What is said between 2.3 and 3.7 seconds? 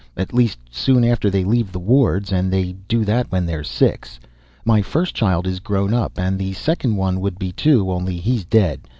And they do that when they're